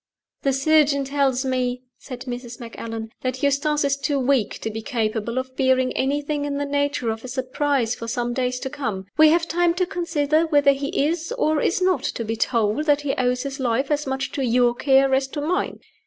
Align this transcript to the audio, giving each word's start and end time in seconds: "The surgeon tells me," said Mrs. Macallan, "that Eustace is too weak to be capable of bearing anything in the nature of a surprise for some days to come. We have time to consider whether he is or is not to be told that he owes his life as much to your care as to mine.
"The 0.41 0.51
surgeon 0.51 1.03
tells 1.03 1.45
me," 1.45 1.83
said 1.99 2.21
Mrs. 2.21 2.59
Macallan, 2.59 3.11
"that 3.21 3.43
Eustace 3.43 3.83
is 3.83 3.95
too 3.97 4.17
weak 4.17 4.57
to 4.61 4.71
be 4.71 4.81
capable 4.81 5.37
of 5.37 5.55
bearing 5.55 5.93
anything 5.95 6.43
in 6.43 6.57
the 6.57 6.65
nature 6.65 7.11
of 7.11 7.23
a 7.23 7.27
surprise 7.27 7.93
for 7.93 8.07
some 8.07 8.33
days 8.33 8.59
to 8.61 8.69
come. 8.71 9.05
We 9.17 9.29
have 9.29 9.47
time 9.47 9.75
to 9.75 9.85
consider 9.85 10.47
whether 10.47 10.71
he 10.71 11.05
is 11.05 11.31
or 11.33 11.61
is 11.61 11.83
not 11.83 12.01
to 12.05 12.25
be 12.25 12.35
told 12.35 12.87
that 12.87 13.01
he 13.01 13.13
owes 13.13 13.43
his 13.43 13.59
life 13.59 13.91
as 13.91 14.07
much 14.07 14.31
to 14.31 14.43
your 14.43 14.73
care 14.73 15.13
as 15.13 15.27
to 15.27 15.39
mine. 15.39 15.79